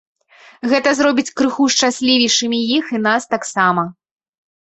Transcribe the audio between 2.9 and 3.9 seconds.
і нас таксама.